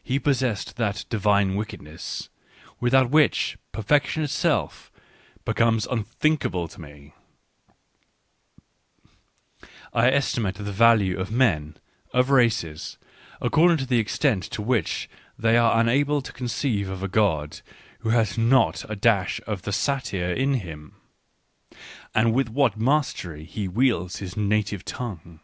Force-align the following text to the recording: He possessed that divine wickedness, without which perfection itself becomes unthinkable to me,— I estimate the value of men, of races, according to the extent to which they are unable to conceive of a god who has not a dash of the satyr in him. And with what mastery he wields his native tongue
He 0.00 0.20
possessed 0.20 0.76
that 0.76 1.04
divine 1.10 1.56
wickedness, 1.56 2.28
without 2.78 3.10
which 3.10 3.58
perfection 3.72 4.22
itself 4.22 4.88
becomes 5.44 5.84
unthinkable 5.84 6.68
to 6.68 6.80
me,— 6.80 7.12
I 9.92 10.12
estimate 10.12 10.54
the 10.54 10.70
value 10.70 11.18
of 11.18 11.32
men, 11.32 11.76
of 12.14 12.30
races, 12.30 12.98
according 13.40 13.78
to 13.78 13.86
the 13.86 13.98
extent 13.98 14.44
to 14.44 14.62
which 14.62 15.10
they 15.36 15.56
are 15.56 15.80
unable 15.80 16.22
to 16.22 16.32
conceive 16.32 16.88
of 16.88 17.02
a 17.02 17.08
god 17.08 17.60
who 18.02 18.10
has 18.10 18.38
not 18.38 18.88
a 18.88 18.94
dash 18.94 19.40
of 19.44 19.62
the 19.62 19.72
satyr 19.72 20.30
in 20.32 20.54
him. 20.62 20.94
And 22.14 22.32
with 22.32 22.48
what 22.48 22.78
mastery 22.78 23.44
he 23.44 23.66
wields 23.66 24.18
his 24.18 24.36
native 24.36 24.84
tongue 24.84 25.40